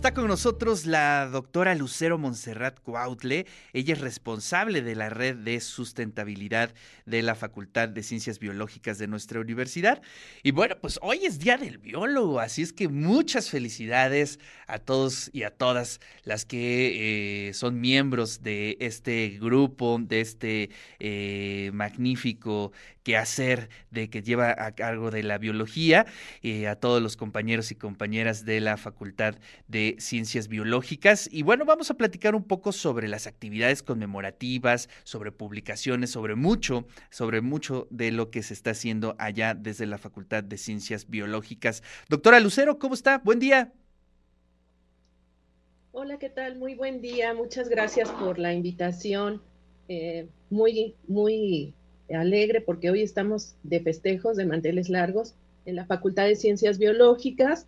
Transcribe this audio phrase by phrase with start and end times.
[0.00, 3.44] Está con nosotros la doctora Lucero Monserrat Cuautle.
[3.74, 6.72] Ella es responsable de la red de sustentabilidad
[7.04, 10.00] de la Facultad de Ciencias Biológicas de nuestra universidad.
[10.42, 15.28] Y bueno, pues hoy es Día del Biólogo, así es que muchas felicidades a todos
[15.34, 22.72] y a todas las que eh, son miembros de este grupo, de este eh, magnífico
[23.10, 26.06] quehacer de que lleva a cargo de la biología,
[26.42, 29.34] eh, a todos los compañeros y compañeras de la Facultad
[29.66, 31.28] de Ciencias Biológicas.
[31.32, 36.86] Y bueno, vamos a platicar un poco sobre las actividades conmemorativas, sobre publicaciones, sobre mucho,
[37.10, 41.82] sobre mucho de lo que se está haciendo allá desde la Facultad de Ciencias Biológicas.
[42.08, 43.18] Doctora Lucero, ¿cómo está?
[43.18, 43.72] Buen día.
[45.90, 46.56] Hola, ¿qué tal?
[46.56, 47.34] Muy buen día.
[47.34, 49.42] Muchas gracias por la invitación.
[49.88, 51.74] Eh, muy, muy
[52.14, 55.34] alegre porque hoy estamos de festejos de manteles largos
[55.66, 57.66] en la Facultad de Ciencias Biológicas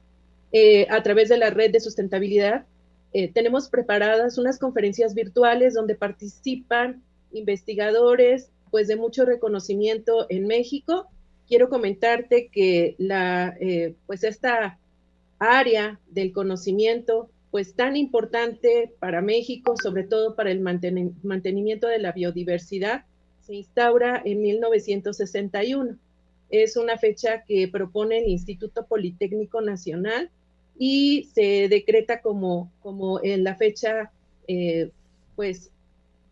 [0.53, 2.67] eh, a través de la red de sustentabilidad.
[3.13, 11.09] Eh, tenemos preparadas unas conferencias virtuales donde participan investigadores pues de mucho reconocimiento en México.
[11.47, 14.79] Quiero comentarte que la, eh, pues esta
[15.39, 22.13] área del conocimiento pues tan importante para México, sobre todo para el mantenimiento de la
[22.13, 23.05] biodiversidad,
[23.43, 25.97] se instaura en 1961.
[26.51, 30.31] Es una fecha que propone el Instituto Politécnico Nacional
[30.79, 34.11] y se decreta como, como en la fecha
[34.49, 34.91] eh,
[35.37, 35.71] pues,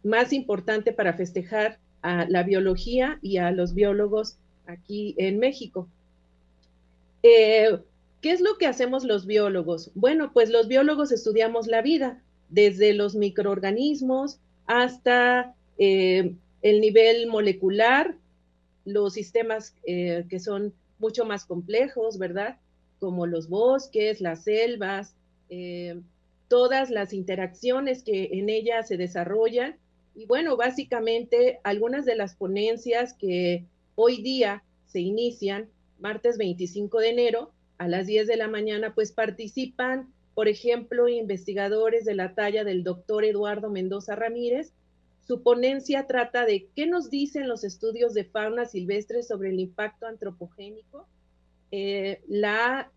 [0.03, 5.89] más importante para festejar a la biología y a los biólogos aquí en México.
[7.23, 7.79] Eh,
[8.21, 9.91] ¿Qué es lo que hacemos los biólogos?
[9.95, 18.15] Bueno, pues los biólogos estudiamos la vida, desde los microorganismos hasta eh, el nivel molecular,
[18.85, 22.59] los sistemas eh, que son mucho más complejos, ¿verdad?
[22.99, 25.15] Como los bosques, las selvas,
[25.49, 26.01] eh,
[26.49, 29.77] todas las interacciones que en ellas se desarrollan.
[30.15, 37.11] Y bueno, básicamente algunas de las ponencias que hoy día se inician, martes 25 de
[37.11, 42.65] enero, a las 10 de la mañana, pues participan, por ejemplo, investigadores de la talla
[42.65, 44.73] del doctor Eduardo Mendoza Ramírez,
[45.31, 50.07] su ponencia trata de qué nos dicen los estudios de fauna silvestre sobre el impacto
[50.07, 51.07] antropogénico.
[51.71, 52.91] Eh, la,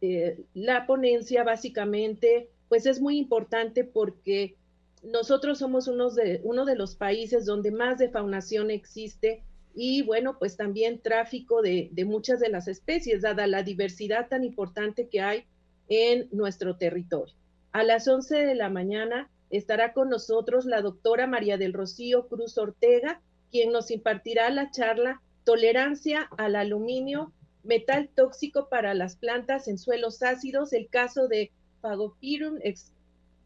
[0.00, 4.56] eh, la ponencia básicamente, pues es muy importante porque
[5.04, 10.56] nosotros somos uno de, uno de los países donde más defaunación existe y bueno, pues
[10.56, 15.44] también tráfico de, de muchas de las especies, dada la diversidad tan importante que hay
[15.86, 17.36] en nuestro territorio.
[17.70, 22.58] A las 11 de la mañana Estará con nosotros la doctora María del Rocío Cruz
[22.58, 23.20] Ortega,
[23.50, 30.22] quien nos impartirá la charla Tolerancia al aluminio, metal tóxico para las plantas en suelos
[30.22, 32.58] ácidos, el caso de Phagopyrum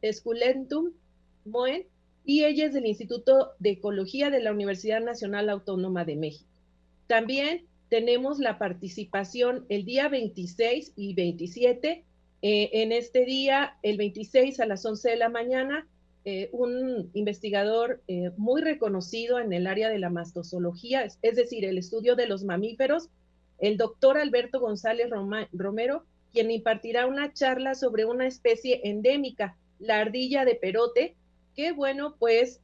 [0.01, 0.93] esculentum
[1.45, 1.87] moen,
[2.25, 6.49] y ella es del Instituto de Ecología de la Universidad Nacional Autónoma de México.
[7.07, 12.05] También tenemos la participación el día 26 y 27
[12.43, 15.87] eh, en este día, el 26 a las 11 de la mañana,
[16.25, 21.79] eh, un investigador eh, muy reconocido en el área de la mastozoología, es, decir, el
[21.79, 23.09] estudio de los mamíferos,
[23.59, 25.11] el doctor Alberto González
[25.53, 31.17] Romero, quien impartirá una charla sobre una especie endémica, la ardilla de perote,
[31.55, 32.61] que bueno, pues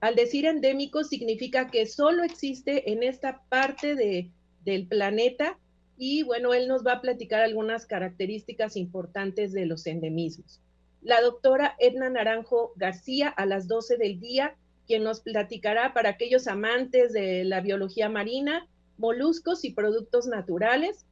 [0.00, 4.30] al decir endémico significa que solo existe en esta parte de,
[4.64, 5.58] del planeta
[5.96, 10.60] y bueno, él nos va a platicar algunas características importantes de los endemismos.
[11.02, 16.46] La doctora Edna Naranjo García a las 12 del día, quien nos platicará para aquellos
[16.46, 21.04] amantes de la biología marina, moluscos y productos naturales.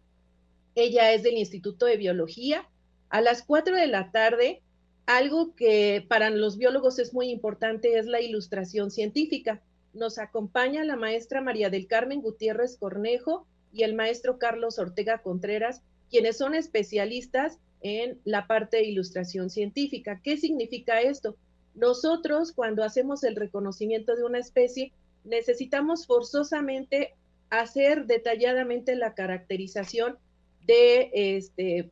[0.74, 2.68] Ella es del Instituto de Biología.
[3.08, 4.62] A las 4 de la tarde,
[5.06, 9.60] algo que para los biólogos es muy importante es la ilustración científica.
[9.92, 15.82] Nos acompaña la maestra María del Carmen Gutiérrez Cornejo, y el maestro Carlos Ortega Contreras,
[16.10, 20.20] quienes son especialistas en la parte de ilustración científica.
[20.22, 21.36] ¿Qué significa esto?
[21.74, 24.92] Nosotros cuando hacemos el reconocimiento de una especie,
[25.24, 27.14] necesitamos forzosamente
[27.48, 30.18] hacer detalladamente la caracterización
[30.66, 31.90] de este,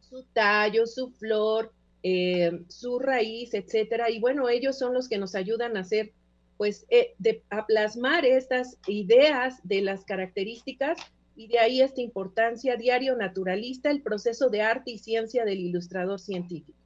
[0.00, 1.72] su tallo, su flor,
[2.02, 4.10] eh, su raíz, etcétera.
[4.10, 6.12] Y bueno, ellos son los que nos ayudan a hacer
[6.58, 10.98] pues, eh, de, a plasmar estas ideas de las características
[11.36, 16.20] y de ahí esta importancia, Diario Naturalista, el proceso de arte y ciencia del ilustrador
[16.20, 16.76] científico.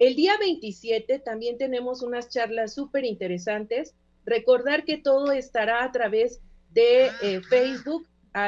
[0.00, 3.94] El día 27 también tenemos unas charlas súper interesantes.
[4.26, 6.40] Recordar que todo estará a través
[6.72, 8.06] de eh, Facebook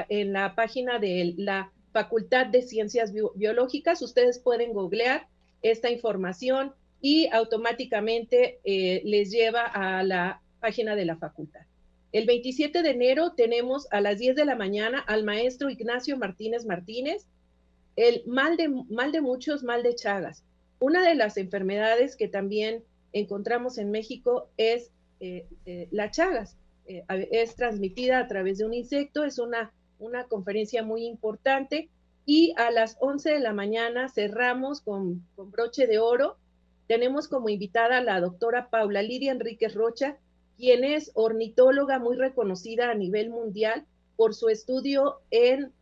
[0.08, 4.02] en la página de la Facultad de Ciencias Biológicas.
[4.02, 5.28] Ustedes pueden googlear
[5.60, 6.72] esta información
[7.02, 11.60] y automáticamente eh, les lleva a la página de la facultad.
[12.12, 16.64] El 27 de enero tenemos a las 10 de la mañana al maestro Ignacio Martínez
[16.64, 17.26] Martínez,
[17.96, 20.44] el mal de, mal de muchos, mal de Chagas.
[20.78, 24.90] Una de las enfermedades que también encontramos en México es
[25.20, 26.56] eh, eh, la Chagas.
[26.87, 31.88] Eh, es transmitida a través de un insecto, es una, una conferencia muy importante
[32.26, 36.37] y a las 11 de la mañana cerramos con, con broche de oro.
[36.92, 40.18] Tenemos como invitada a la doctora Paula Lidia Enríquez Rocha,
[40.58, 45.72] quien es ornitóloga muy reconocida a nivel mundial por su estudio en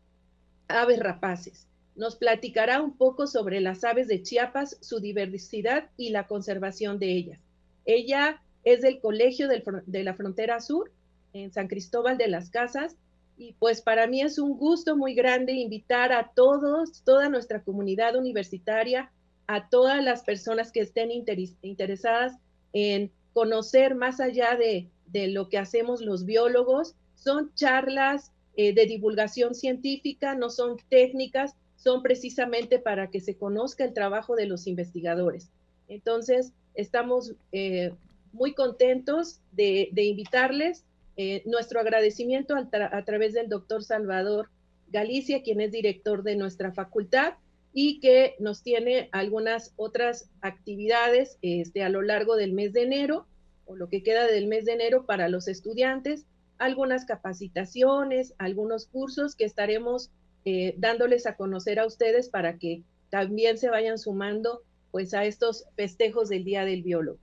[0.68, 1.66] aves rapaces.
[1.96, 7.10] Nos platicará un poco sobre las aves de Chiapas, su diversidad y la conservación de
[7.10, 7.40] ellas.
[7.86, 10.92] Ella es del Colegio de la Frontera Sur
[11.32, 12.94] en San Cristóbal de las Casas
[13.36, 18.14] y pues para mí es un gusto muy grande invitar a todos, toda nuestra comunidad
[18.14, 19.10] universitaria,
[19.50, 22.36] a todas las personas que estén interesadas
[22.72, 26.94] en conocer más allá de, lo que hacemos los biólogos.
[27.16, 33.82] Son charlas eh, de divulgación científica, no son técnicas, son precisamente para que se conozca
[33.82, 35.48] el trabajo de los investigadores.
[35.88, 37.92] Entonces, estamos eh,
[38.32, 40.84] muy contentos de, invitarles.
[41.16, 44.48] Eh, nuestro agradecimiento a través del doctor Salvador
[44.92, 47.34] Galicia, quien es director de nuestra facultad,
[47.72, 53.26] y que nos tiene algunas otras actividades este, a lo largo del mes de enero
[53.66, 56.26] o lo que queda del mes de enero para los estudiantes,
[56.58, 60.10] algunas capacitaciones, algunos cursos que estaremos
[60.44, 65.66] eh, dándoles a conocer a ustedes para que también se vayan sumando pues a estos
[65.76, 67.18] festejos del Día del Biólogo.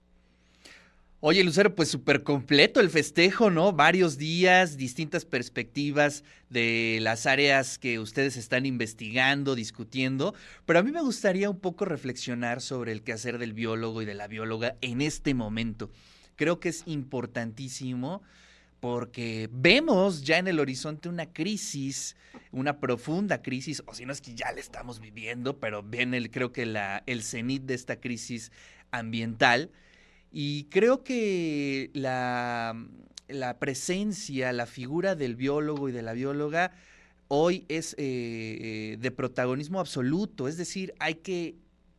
[1.20, 3.72] Oye, Lucero, pues súper completo el festejo, ¿no?
[3.72, 10.32] Varios días, distintas perspectivas de las áreas que ustedes están investigando, discutiendo,
[10.64, 14.14] pero a mí me gustaría un poco reflexionar sobre el quehacer del biólogo y de
[14.14, 15.90] la bióloga en este momento.
[16.36, 18.22] Creo que es importantísimo
[18.78, 22.14] porque vemos ya en el horizonte una crisis,
[22.52, 26.52] una profunda crisis, o si no es que ya la estamos viviendo, pero viene creo
[26.52, 26.62] que
[27.06, 28.52] el cenit de esta crisis
[28.92, 29.72] ambiental
[30.30, 32.86] y creo que la,
[33.28, 36.72] la, presencia, la figura del biólogo y de la bióloga
[37.28, 40.48] hoy es eh, eh, de protagonismo absoluto.
[40.48, 41.56] Es decir, hay que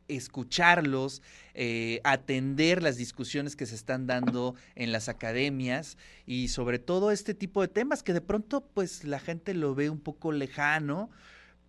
[0.08, 1.22] escucharlos,
[1.54, 7.36] eh, atender las discusiones que se están dando en las academias y sobre todo este
[7.36, 11.12] tipo de temas que de pronto pues la gente lo ve un poco lejano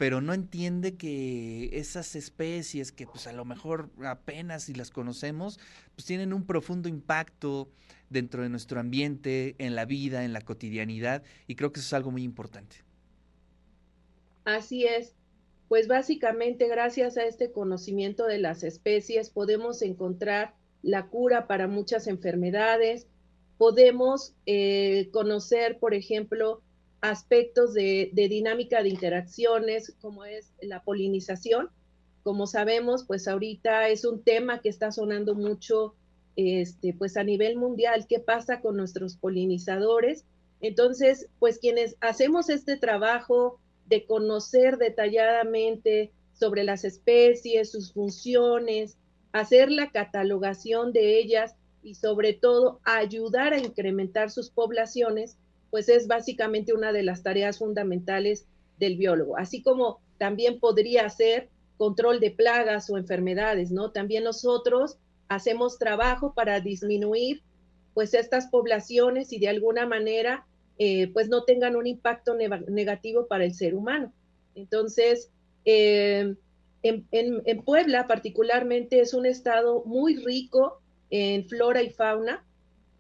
[0.01, 5.61] pero no entiende que esas especies que pues a lo mejor apenas si las conocemos,
[5.95, 7.69] pues tienen un profundo impacto
[8.09, 11.93] dentro de nuestro ambiente, en la vida, en la cotidianidad, y creo que eso es
[11.93, 12.77] algo muy importante.
[14.47, 15.17] Así es.
[15.69, 22.07] Pues básicamente gracias a este conocimiento de las especies podemos encontrar la cura para muchas
[22.07, 23.07] enfermedades,
[23.59, 26.63] podemos eh, conocer, por ejemplo,
[27.01, 31.71] aspectos de, dinámica de interacciones, como es la polinización.
[32.23, 35.95] Como sabemos, pues ahorita es un tema que está sonando mucho
[36.37, 40.25] este, pues a nivel mundial, qué pasa con nuestros polinizadores.
[40.61, 48.97] Entonces, pues quienes hacemos este trabajo de conocer detalladamente sobre las especies, sus funciones,
[49.33, 55.39] hacer la catalogación de ellas y sobre todo ayudar a incrementar sus poblaciones,
[55.71, 58.47] pues es básicamente una de las tareas fundamentales
[58.79, 63.91] del biólogo, así como también podría ser control de plagas o enfermedades, ¿no?
[63.91, 64.99] También nosotros
[65.29, 67.43] hacemos trabajo para disminuir
[67.95, 70.47] pues estas poblaciones y de alguna manera
[70.79, 74.13] eh, pues no tengan un impacto negativo para el ser humano.
[74.55, 75.31] Entonces,
[75.65, 76.35] eh,
[76.83, 82.45] en Puebla particularmente es un estado muy rico en flora y fauna,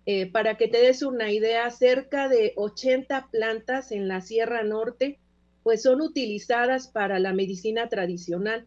[0.06, 5.18] eh, para que te des una idea, cerca de 80 plantas en la Sierra Norte,
[5.62, 8.66] pues son utilizadas para la medicina tradicional.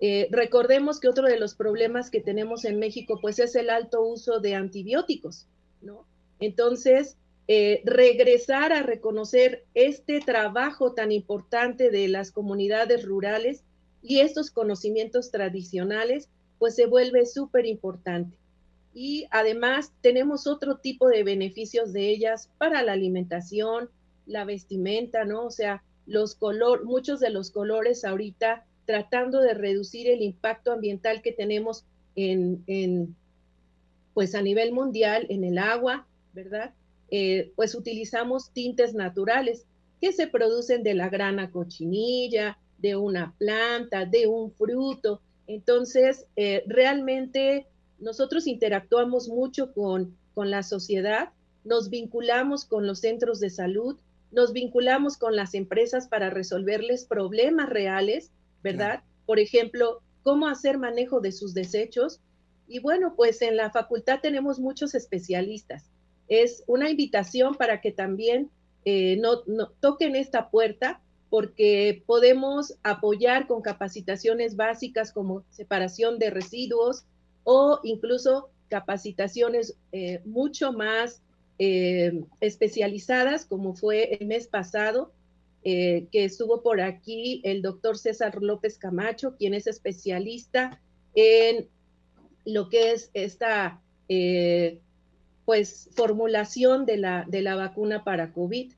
[0.00, 4.02] Eh, recordemos que otro de los problemas que tenemos en México, pues es el alto
[4.02, 5.46] uso de antibióticos,
[5.82, 6.04] ¿no?
[6.40, 7.16] Entonces,
[7.46, 13.62] eh, regresar a reconocer este trabajo tan importante de las comunidades rurales
[14.02, 16.28] y estos conocimientos tradicionales,
[16.58, 18.36] pues se vuelve súper importante
[18.92, 23.88] y además tenemos otro tipo de beneficios de ellas para la alimentación,
[24.26, 25.46] la vestimenta, ¿no?
[25.46, 31.22] O sea, los color, muchos de los colores ahorita tratando de reducir el impacto ambiental
[31.22, 31.84] que tenemos
[32.16, 33.14] en, en
[34.14, 36.74] pues a nivel mundial en el agua, ¿verdad?
[37.10, 39.66] Eh, pues utilizamos tintes naturales
[40.00, 45.20] que se producen de la grana cochinilla, de una planta, de un fruto.
[45.46, 47.66] Entonces, eh, realmente
[48.00, 51.30] nosotros interactuamos mucho con, con la sociedad,
[51.64, 53.98] nos vinculamos con los centros de salud,
[54.32, 58.30] nos vinculamos con las empresas para resolverles problemas reales,
[58.62, 59.02] ¿verdad?
[59.26, 62.20] Por ejemplo, cómo hacer manejo de sus desechos.
[62.66, 65.90] Y bueno, pues en la facultad tenemos muchos especialistas.
[66.28, 68.50] Es una invitación para que también
[68.84, 69.42] eh, no,
[69.80, 77.04] toquen esta puerta porque podemos apoyar con capacitaciones básicas como separación de residuos
[77.44, 81.22] o incluso capacitaciones eh, mucho más
[81.58, 85.12] eh, especializadas, como fue el mes pasado,
[85.62, 90.80] que estuvo por aquí el doctor César López Camacho, quien es especialista
[91.14, 91.68] en
[92.46, 93.82] lo que es esta
[95.50, 98.72] pues formulación de la, de la vacuna para COVID.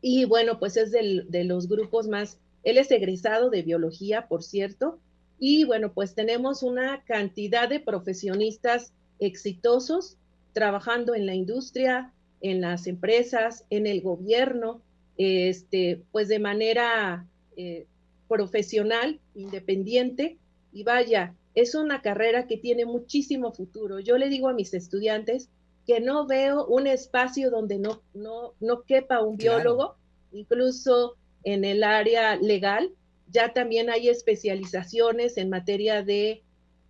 [0.00, 5.00] Y bueno, pues es de los grupos más, él es egresado de biología, por cierto,
[5.38, 10.16] y bueno, pues tenemos una cantidad de profesionistas exitosos
[10.52, 14.80] trabajando en la industria, en las empresas, en el gobierno,
[15.18, 17.26] este, pues de manera
[17.56, 17.86] eh,
[18.28, 20.38] profesional, independiente.
[20.72, 24.00] Y vaya, es una carrera que tiene muchísimo futuro.
[24.00, 25.48] Yo le digo a mis estudiantes
[25.86, 29.96] que no veo un espacio donde no, no, no quepa un biólogo,
[30.32, 32.90] incluso en el área legal.
[33.30, 36.42] Ya también hay especializaciones en materia de,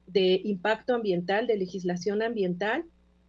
[0.07, 2.85] de impacto ambiental, de legislación ambiental.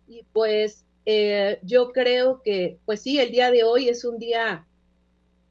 [0.08, 4.66] Y pues eh, yo creo que, pues sí, el día de hoy es un día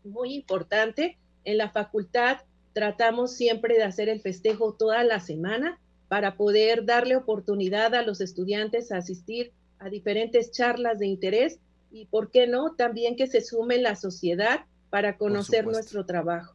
[0.04, 1.16] muy importante.
[1.44, 2.38] En la facultad
[2.72, 8.20] tratamos siempre de hacer el festejo toda la semana para poder darle oportunidad a los
[8.20, 11.58] estudiantes a asistir a diferentes charlas de interés
[11.90, 16.54] y, ¿por qué no?, también que se sume la sociedad para conocer nuestro trabajo.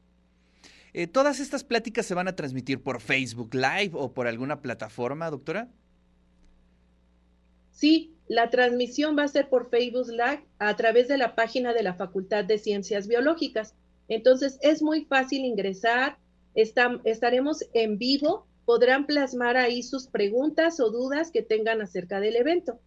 [0.94, 5.30] Eh, ¿Todas estas pláticas se van a transmitir por Facebook Live o por alguna plataforma,
[5.30, 5.70] doctora?
[7.72, 11.84] Sí, la transmisión va a ser por Facebook Live a través de la página de
[11.84, 13.74] la Facultad de Ciencias Biológicas.
[14.10, 16.18] Entonces, es muy fácil ingresar,
[16.54, 22.80] estaremos en vivo, podrán plasmar ahí sus preguntas o dudas que tengan acerca del evento.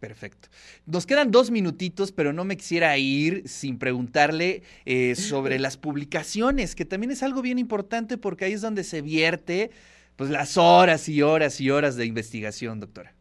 [0.00, 0.48] Perfecto.
[0.86, 6.74] Nos quedan dos minutitos, pero no me quisiera ir sin preguntarle eh, sobre las publicaciones,
[6.74, 9.70] que también es algo bien importante porque ahí es donde se vierte
[10.16, 13.14] pues las horas y horas y horas de investigación, doctora.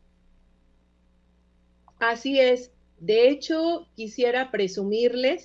[1.99, 2.71] Así es.
[2.99, 5.43] De hecho, quisiera presumirles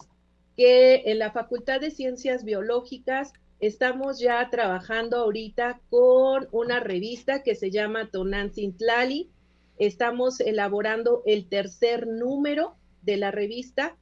[0.57, 7.55] que en la Facultad de Ciencias Biológicas estamos ya trabajando ahorita con una revista que
[7.55, 9.31] se llama Tonantzin-Tlali,
[9.79, 13.97] Estamos elaborando el tercer número de la revista.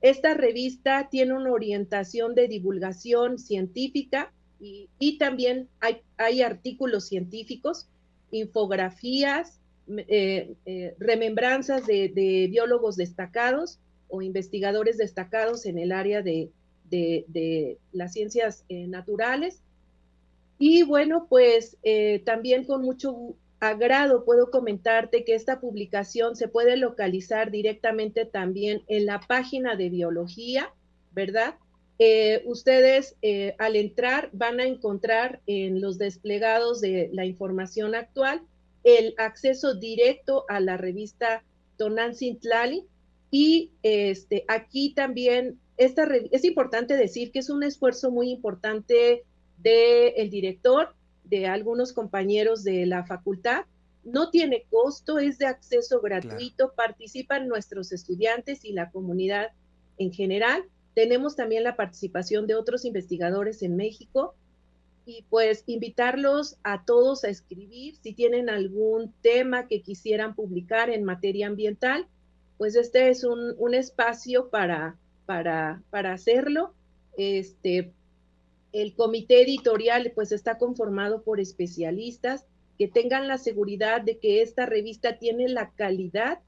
[0.00, 7.86] Esta revista tiene una orientación de divulgación científica y, también hay, artículos científicos,
[8.30, 13.78] infografías, eh, eh, remembranzas de, biólogos destacados
[14.08, 16.50] o investigadores destacados en el área de,
[17.92, 19.60] las ciencias eh, naturales.
[20.58, 21.76] Y bueno, pues
[22.24, 23.34] también con mucho
[23.68, 29.90] agrado puedo comentarte que esta publicación se puede localizar directamente también en la página de
[29.90, 30.72] biología,
[31.12, 31.56] ¿verdad?
[31.98, 38.42] Eh, ustedes eh, al entrar van a encontrar en los desplegados de la información actual
[38.82, 41.44] el acceso directo a la revista
[41.76, 42.84] Tonantzin Tlali
[43.30, 49.24] y este, aquí también esta es importante decir que es un esfuerzo muy importante
[49.58, 50.94] del director
[51.24, 53.64] de algunos compañeros de la facultad.
[54.04, 59.52] No tiene costo, es de acceso gratuito, participan nuestros estudiantes y la comunidad
[59.98, 60.64] en general.
[60.94, 64.34] Tenemos también la participación de otros investigadores en México
[65.06, 71.04] y pues invitarlos a todos a escribir si tienen algún tema que quisieran publicar en
[71.04, 72.06] materia ambiental,
[72.58, 76.74] pues este es un, un espacio para, para, para hacerlo.
[77.16, 77.92] Este,
[78.74, 82.44] el comité editorial pues está conformado por especialistas
[82.76, 86.40] que tengan la seguridad de que esta revista tiene la calidad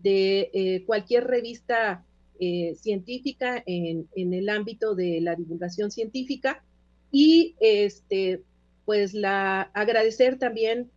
[0.00, 2.04] de eh, cualquier revista
[2.40, 6.64] eh, científica en, el ámbito de la divulgación científica.
[7.12, 8.42] Y este
[8.84, 10.90] pues la agradecer también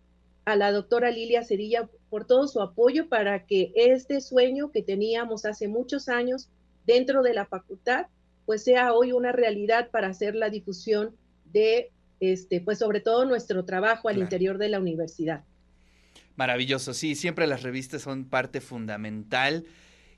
[0.45, 5.45] a la doctora Lilia Cerilla por todo su apoyo para que este sueño que teníamos
[5.45, 6.49] hace muchos años
[6.85, 8.07] dentro de la facultad
[8.45, 13.65] pues sea hoy una realidad para hacer la difusión de, este, pues sobre todo nuestro
[13.65, 14.25] trabajo al Claro.
[14.25, 15.45] interior de la universidad.
[16.35, 19.65] Maravilloso, sí, siempre las revistas son parte fundamental.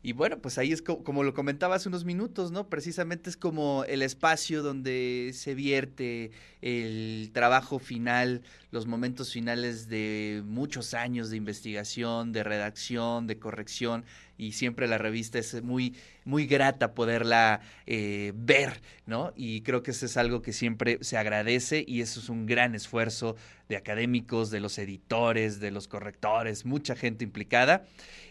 [0.05, 2.69] Y bueno, pues ahí es co- como lo comentaba hace unos minutos, ¿no?
[2.69, 10.43] Precisamente es como el espacio donde se vierte el trabajo final, los momentos finales de
[10.45, 14.03] muchos años de investigación, de redacción, de corrección,
[14.43, 15.95] y siempre la revista es muy,
[16.25, 19.33] muy grata poderla eh, ver, ¿no?
[19.35, 22.75] Y creo que eso es algo que siempre se agradece y eso es un gran
[22.75, 23.35] esfuerzo
[23.69, 27.85] de académicos, de los editores, de los correctores, mucha gente implicada.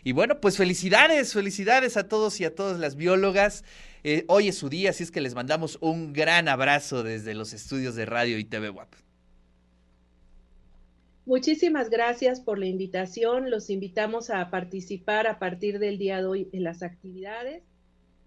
[0.04, 3.64] Y bueno, pues felicidades, felicidades a todos y a todas las biólogas.
[4.04, 7.52] Eh, hoy es su día, así es que les mandamos un gran abrazo desde los
[7.52, 9.11] estudios de radio y TV WAP.
[11.32, 13.50] Muchísimas gracias por la invitación.
[13.50, 17.62] Los invitamos a participar a partir del día de hoy en las actividades.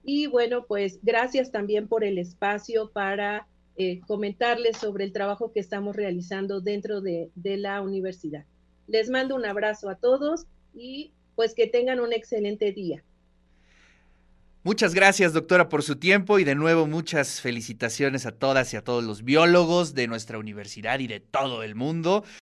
[0.04, 3.46] Y bueno, pues gracias también por el espacio para
[3.78, 8.44] eh, comentarles sobre el trabajo que estamos realizando dentro de, de la universidad.
[8.88, 13.04] Les mando un abrazo a todos y pues que tengan un excelente día.
[14.66, 18.84] Muchas gracias, doctora, por su tiempo y de nuevo muchas felicitaciones a todas y a
[18.84, 22.24] todos los biólogos de nuestra universidad y de todo el mundo.